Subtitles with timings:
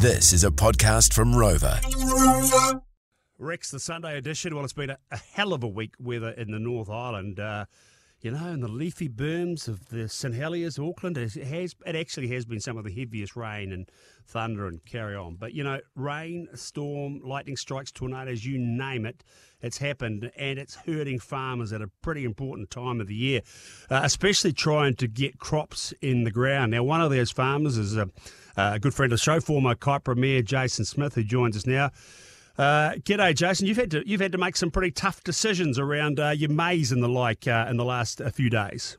[0.00, 1.80] This is a podcast from Rova.
[3.36, 4.54] Rex, the Sunday edition.
[4.54, 7.40] Well, it's been a, a hell of a week weather in the North Island.
[7.40, 7.64] Uh,
[8.20, 12.28] you know, in the leafy berms of the St Heliers, Auckland, it has it actually
[12.28, 13.88] has been some of the heaviest rain and
[14.26, 15.36] thunder and carry on.
[15.36, 19.22] But you know, rain, storm, lightning strikes, tornadoes, you name it,
[19.60, 23.42] it's happened, and it's hurting farmers at a pretty important time of the year,
[23.88, 26.72] uh, especially trying to get crops in the ground.
[26.72, 28.08] Now, one of those farmers is a,
[28.56, 31.90] a good friend of the show, former Kaipara Mayor Jason Smith, who joins us now.
[32.58, 33.68] Uh, g'day, Jason.
[33.68, 36.90] You've had to you've had to make some pretty tough decisions around uh, your maize
[36.90, 38.98] and the like uh, in the last uh, few days.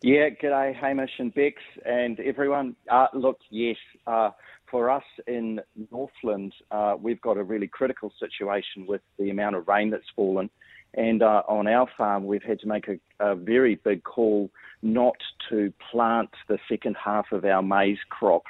[0.00, 2.74] Yeah, g'day, Hamish and Bex and everyone.
[2.90, 4.30] Uh, look, yes, uh,
[4.70, 6.54] for us in Northland,
[6.98, 10.48] we've got a really critical situation with the amount of rain that's fallen.
[10.94, 14.50] And uh, on our farm, we've had to make a, a very big call
[14.82, 15.16] not
[15.50, 18.44] to plant the second half of our maize crop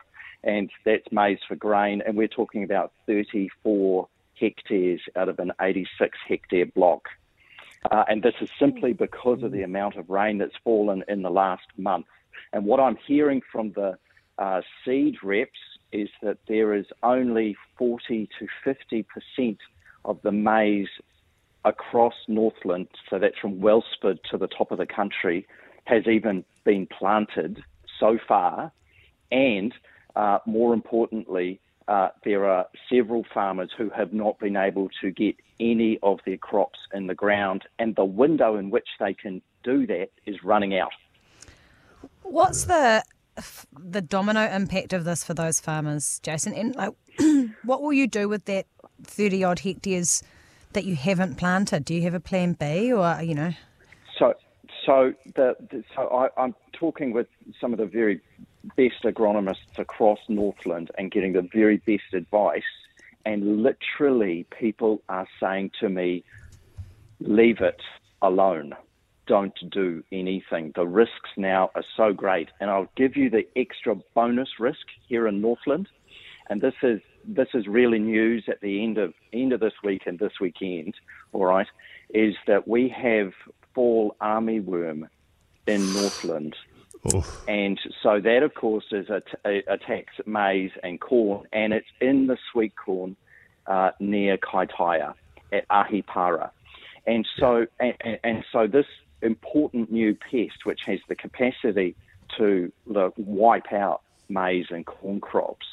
[0.44, 4.08] and that's maize for grain, and we're talking about 34
[4.42, 7.02] hectares out of an 86 hectare block.
[7.90, 11.30] Uh, and this is simply because of the amount of rain that's fallen in the
[11.30, 12.06] last month.
[12.52, 13.98] And what I'm hearing from the
[14.38, 15.58] uh, seed reps
[15.92, 19.58] is that there is only 40 to 50 percent
[20.04, 20.88] of the maize
[21.64, 25.46] across Northland, so that's from Wellsford to the top of the country,
[25.84, 27.62] has even been planted
[28.00, 28.72] so far.
[29.30, 29.72] And
[30.16, 31.60] uh, more importantly,
[31.92, 36.38] uh, there are several farmers who have not been able to get any of their
[36.38, 40.76] crops in the ground, and the window in which they can do that is running
[40.76, 40.92] out.
[42.22, 43.04] What's the
[43.78, 46.54] the domino impact of this for those farmers, Jason?
[46.54, 46.94] And like,
[47.64, 48.64] what will you do with that
[49.02, 50.22] thirty odd hectares
[50.72, 51.84] that you haven't planted?
[51.84, 53.52] Do you have a plan B, or you know?
[54.18, 54.32] So,
[54.86, 57.26] so the, the so I, I'm talking with
[57.60, 58.22] some of the very
[58.76, 62.62] best agronomists across Northland and getting the very best advice.
[63.24, 66.24] And literally, people are saying to me,
[67.20, 67.80] leave it
[68.20, 68.74] alone.
[69.26, 70.72] Don't do anything.
[70.74, 72.48] The risks now are so great.
[72.60, 75.88] And I'll give you the extra bonus risk here in Northland.
[76.50, 80.02] And this is this is really news at the end of end of this week
[80.06, 80.94] and this weekend,
[81.32, 81.68] all right,
[82.10, 83.32] is that we have
[83.74, 85.08] fall armyworm
[85.66, 86.56] in Northland
[87.14, 87.42] Oof.
[87.48, 92.28] And so that, of course, is a, a, attacks maize and corn, and it's in
[92.28, 93.16] the sweet corn
[93.66, 95.14] uh, near Kaitaia
[95.52, 96.50] at Ahipara.
[97.06, 98.86] And so, and, and, so this
[99.20, 101.96] important new pest, which has the capacity
[102.38, 102.72] to
[103.16, 105.66] wipe out maize and corn crops,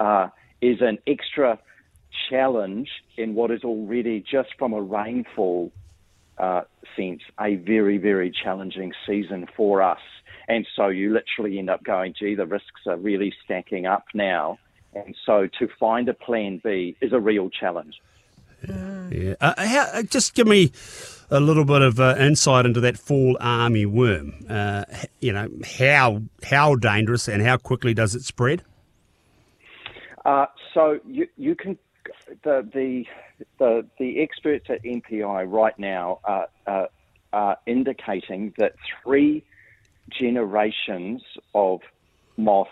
[0.00, 0.28] uh,
[0.60, 1.58] is an extra
[2.28, 5.70] challenge in what is already just from a rainfall
[6.38, 6.62] uh,
[6.96, 10.00] sense a very, very challenging season for us.
[10.48, 14.58] And so you literally end up going, gee, the risks are really stacking up now.
[14.94, 18.00] And so to find a plan B is a real challenge.
[18.66, 19.34] Yeah.
[19.40, 20.72] Uh, how, uh, just give me
[21.30, 24.34] a little bit of uh, insight into that fall army worm.
[24.48, 24.84] Uh,
[25.20, 25.48] you know,
[25.78, 28.62] how how dangerous and how quickly does it spread?
[30.24, 31.78] Uh, so you you can
[32.42, 33.04] the the
[33.58, 36.88] the, the experts at MPI right now are, are,
[37.32, 39.44] are indicating that three
[40.10, 41.22] generations
[41.54, 41.80] of
[42.36, 42.68] moth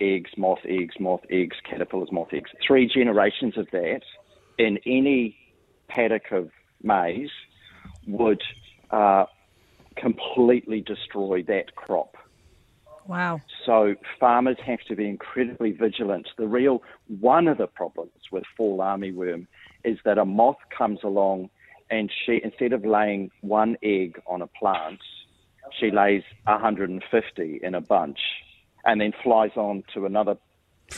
[0.00, 4.02] eggs, moth eggs, moth eggs, caterpillars, moth eggs, three generations of that
[4.58, 5.36] in any
[5.88, 6.50] paddock of
[6.82, 7.30] maize
[8.06, 8.42] would
[8.90, 9.24] uh,
[9.96, 12.16] completely destroy that crop.
[13.06, 13.40] Wow.
[13.64, 16.28] So farmers have to be incredibly vigilant.
[16.36, 16.82] The real
[17.20, 19.46] one of the problems with fall armyworm
[19.84, 21.50] is that a moth comes along
[21.88, 24.98] and she instead of laying one egg on a plant,
[25.78, 28.18] she lays 150 in a bunch
[28.84, 30.36] and then flies on to another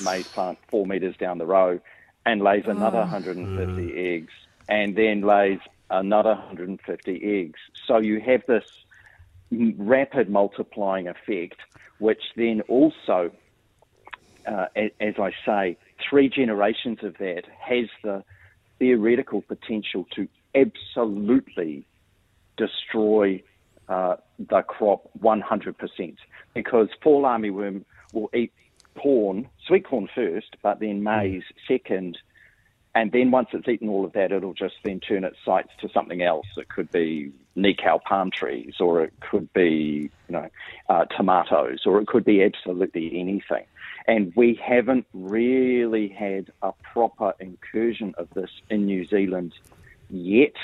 [0.05, 1.81] maize plant four meters down the row
[2.27, 4.17] and lays another 150 mm.
[4.17, 4.33] eggs
[4.69, 7.59] and then lays another 150 eggs.
[7.87, 8.65] So you have this
[9.51, 11.61] rapid multiplying effect,
[11.99, 13.31] which then also,
[14.47, 18.23] uh, as I say, three generations of that has the
[18.79, 21.87] theoretical potential to absolutely
[22.56, 23.43] destroy
[23.88, 26.17] uh, the crop 100%
[26.55, 28.52] because fall armyworm will eat
[28.99, 32.19] corn, sweet corn first, but then maize second.
[32.94, 35.88] And then once it's eaten all of that, it'll just then turn its sights to
[35.90, 36.46] something else.
[36.56, 40.49] It could be nikau palm trees, or it could be, you know,
[40.88, 43.64] uh, tomatoes, or it could be absolutely anything.
[44.06, 49.55] And we haven't really had a proper incursion of this in New Zealand
[50.08, 50.55] yet.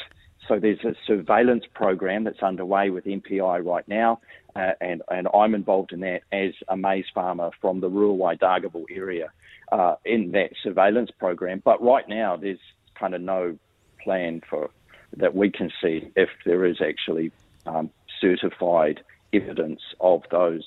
[0.48, 4.20] So there's a surveillance program that's underway with MPI right now,
[4.54, 8.84] uh, and, and I'm involved in that as a maize farmer from the rural Waidargable
[8.90, 9.30] area.
[9.72, 11.62] uh, in that surveillance program.
[11.64, 12.58] But right now, there's
[12.94, 13.58] kind of no
[14.02, 14.70] plan for
[15.16, 17.32] that we can see if there is actually
[17.66, 19.00] um, certified
[19.32, 20.64] evidence of those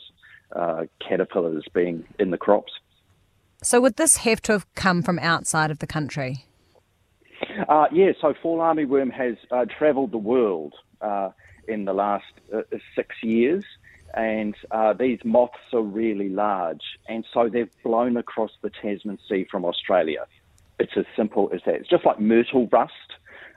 [0.55, 2.73] uh, caterpillars being in the crops.
[3.63, 6.45] So, would this have to have come from outside of the country?
[7.67, 11.29] Uh, yeah, so fall armyworm has uh, travelled the world uh,
[11.67, 12.61] in the last uh,
[12.95, 13.63] six years,
[14.13, 19.45] and uh, these moths are really large, and so they've blown across the Tasman Sea
[19.49, 20.25] from Australia.
[20.79, 21.75] It's as simple as that.
[21.75, 22.93] It's just like myrtle rust.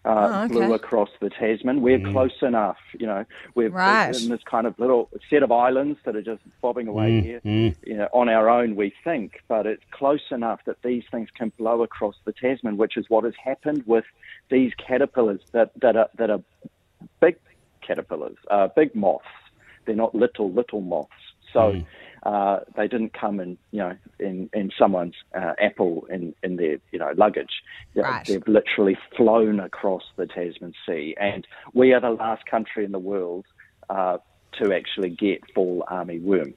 [0.02, 0.54] Uh, Oh, okay.
[0.54, 1.82] blew across the Tasman.
[1.82, 3.26] We're close enough, you know.
[3.54, 4.14] We're Right.
[4.16, 7.96] in this kind of little set of islands that are just bobbing away here, you
[7.98, 8.76] know, on our own.
[8.76, 12.96] We think, but it's close enough that these things can blow across the Tasman, which
[12.96, 14.06] is what has happened with
[14.48, 16.40] these caterpillars that that are that are
[17.20, 17.36] big
[17.82, 19.26] caterpillars, uh, big moths.
[19.84, 21.12] They're not little little moths.
[21.52, 21.72] So
[22.22, 26.78] uh, they didn't come in, you know, in in someone's uh, apple in in their
[26.92, 27.62] you know luggage.
[27.94, 28.24] Right.
[28.26, 32.98] They've literally flown across the Tasman Sea, and we are the last country in the
[32.98, 33.46] world
[33.88, 34.18] uh,
[34.60, 36.54] to actually get fall army worm.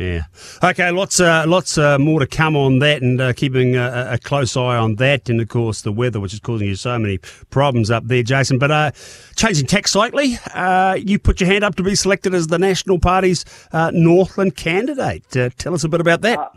[0.00, 0.22] Yeah.
[0.64, 0.90] Okay.
[0.90, 4.56] Lots, uh, lots uh, more to come on that, and uh, keeping a, a close
[4.56, 7.18] eye on that, and of course the weather, which is causing you so many
[7.50, 8.58] problems up there, Jason.
[8.58, 8.92] But uh,
[9.36, 12.98] changing tack slightly, uh, you put your hand up to be selected as the National
[12.98, 15.28] Party's uh, Northland candidate.
[15.58, 16.50] Tell us a bit about that.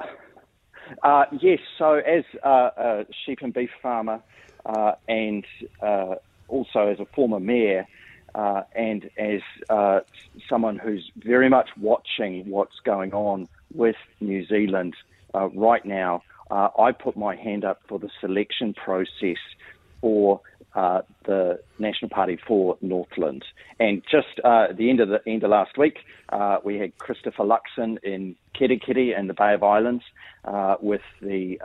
[1.41, 4.21] Yes, so as a sheep and beef farmer
[5.09, 5.45] and
[6.47, 7.85] also as a former mayor
[8.33, 9.41] and as
[10.53, 14.93] someone who's very much watching what's going on with New Zealand
[15.33, 16.21] uh, right now,
[16.51, 19.41] uh, I put my hand up for the selection process
[19.99, 20.41] for
[20.75, 23.43] uh, the National Party for Northland.
[23.79, 25.97] And just uh, at the end of the end of last week,
[26.29, 30.03] uh, we had Christopher Luxon in Kerikeri and the Bay of Islands
[30.45, 31.57] uh, with the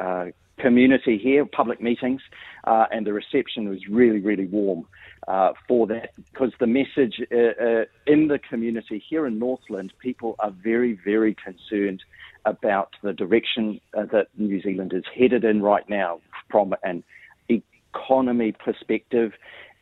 [0.59, 2.21] community here, public meetings,
[2.65, 4.87] uh, and the reception was really, really warm
[5.27, 10.37] uh, for that because the message uh, uh, in the community here in Northland, people
[10.39, 12.03] are very, very concerned
[12.45, 16.21] about the direction uh, that New Zealand is headed in right now
[16.51, 17.05] from an
[17.49, 19.33] economy perspective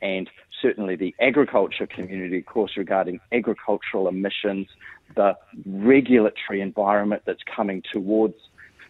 [0.03, 0.29] and
[0.61, 4.69] certainly the agriculture community, of course, regarding agricultural emissions,
[5.15, 8.35] the regulatory environment that's coming towards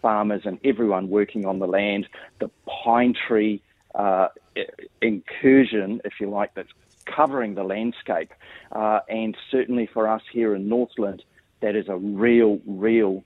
[0.07, 2.07] farmers and everyone working on the land,
[2.39, 2.49] the
[2.85, 3.61] pine tree
[3.97, 4.29] uh,
[5.03, 6.71] incursion, if you like, that's
[7.07, 8.33] covering the landscape.
[8.71, 11.25] Uh, and certainly for us here in Northland,
[11.61, 13.25] that is a real, real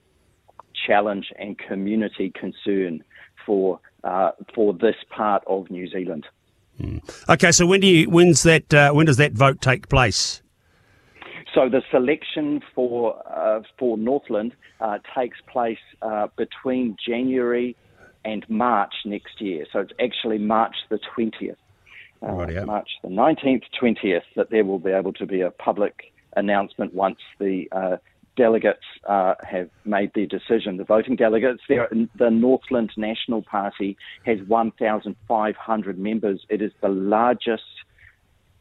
[0.86, 3.04] challenge and community concern
[3.44, 6.24] for uh, for this part of New Zealand.
[7.28, 7.52] Okay.
[7.52, 8.08] So when do you?
[8.08, 8.72] When's that?
[8.72, 10.40] Uh, when does that vote take place?
[11.54, 17.76] So the selection for uh, for Northland uh, takes place uh, between January
[18.24, 19.66] and March next year.
[19.72, 21.58] So it's actually March the twentieth,
[22.22, 26.94] uh, March the nineteenth, twentieth, that there will be able to be a public announcement
[26.94, 27.96] once the uh,
[28.36, 30.76] delegates uh, have made their decision.
[30.76, 36.46] The voting delegates, there, the Northland National Party has one thousand five hundred members.
[36.48, 37.64] It is the largest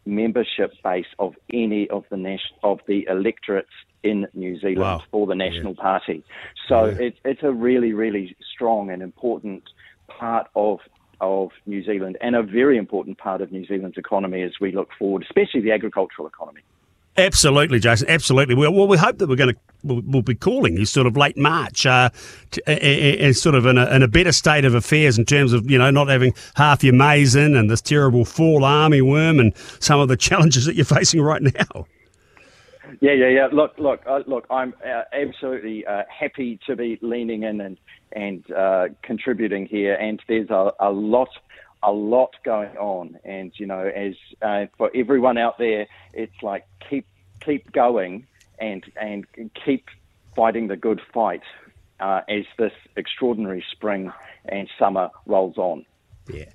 [0.10, 3.70] membership base of any of the nation, of the electorates
[4.04, 5.04] in New Zealand Wow.
[5.12, 6.24] for the National Party.
[6.68, 7.08] So Yeah.
[7.08, 9.64] it, it's a really, really strong and important
[10.08, 10.80] part of
[11.22, 14.88] of New Zealand and a very important part of New Zealand's economy as we look
[14.98, 16.62] forward, especially the agricultural economy.
[17.18, 18.10] Absolutely, Jason.
[18.10, 18.56] Absolutely.
[18.56, 21.38] Well we hope that we're going to we'll, we'll be calling you sort of late
[21.38, 22.10] March, uh,
[22.52, 25.26] t- a- a- a- sort of in a, in a better state of affairs in
[25.26, 29.02] terms of you know not having half your maize in and this terrible fall army
[29.02, 31.86] worm and some of the challenges that you're facing right now.
[33.02, 33.48] Yeah, yeah, yeah.
[33.52, 34.46] Look, look, uh, look.
[34.50, 37.78] I'm uh, absolutely uh, happy to be leaning in and
[38.12, 39.94] and uh, contributing here.
[39.94, 41.30] And there's a, a lot,
[41.84, 43.20] a lot going on.
[43.24, 47.06] And you know, as uh, for everyone out there, it's like keep
[47.42, 48.26] keep going
[48.60, 49.26] and and
[49.66, 49.86] keep
[50.36, 51.44] fighting the good fight
[52.00, 54.12] uh, as this extraordinary spring
[54.46, 55.86] and summer rolls on.
[56.32, 56.46] Yeah.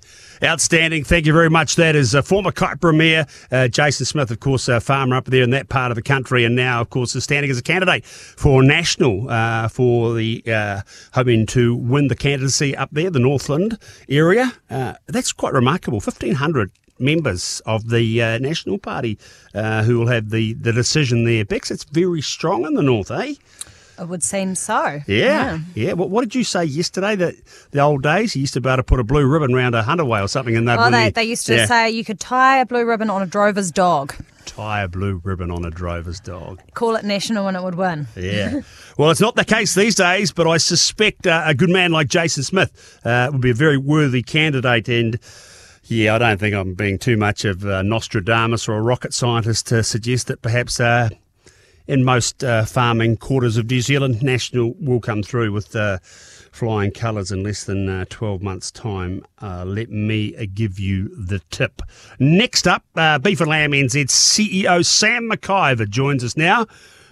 [0.43, 1.03] Outstanding.
[1.03, 1.75] Thank you very much.
[1.75, 5.43] That is uh, former Kaipara Mayor uh, Jason Smith, of course, a farmer up there
[5.43, 8.05] in that part of the country, and now, of course, is standing as a candidate
[8.05, 10.81] for national uh, for the uh,
[11.13, 14.53] hoping to win the candidacy up there, the Northland area.
[14.69, 15.97] Uh, that's quite remarkable.
[15.97, 19.17] 1,500 members of the uh, National Party
[19.53, 21.45] uh, who will have the, the decision there.
[21.45, 23.35] Bex, it's very strong in the north, eh?
[23.97, 24.99] It would seem so.
[25.07, 25.93] Yeah, yeah.
[25.93, 27.15] What, what did you say yesterday?
[27.15, 27.35] That
[27.71, 29.83] the old days, you used to be able to put a blue ribbon around a
[29.83, 31.65] Huntaway or something, and they'd Oh, they, the- they used to yeah.
[31.65, 34.13] say you could tie a blue ribbon on a drover's dog.
[34.45, 36.61] Tie a blue ribbon on a drover's dog.
[36.73, 38.07] Call it national and it would win.
[38.17, 38.61] Yeah.
[38.97, 42.09] well, it's not the case these days, but I suspect uh, a good man like
[42.09, 44.89] Jason Smith uh, would be a very worthy candidate.
[44.89, 45.19] And
[45.87, 49.67] yeah, I don't think I'm being too much of uh, Nostradamus or a rocket scientist
[49.67, 51.09] to suggest that perhaps uh,
[51.87, 56.89] in most uh, farming quarters of New Zealand, National will come through with uh, flying
[56.89, 59.23] colours in less than uh, 12 months' time.
[59.41, 61.83] Uh, let me uh, give you the tip.
[62.17, 62.83] Next up,
[63.21, 66.61] Beef and Lamb NZ CEO Sam McIvor joins us now,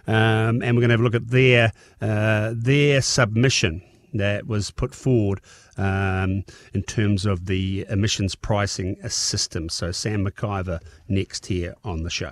[0.07, 3.83] um, and we're going to have a look at their their submission
[4.15, 5.41] that was put forward
[5.77, 9.69] um, in terms of the emissions pricing system.
[9.69, 12.31] So Sam McIvor next here on the show.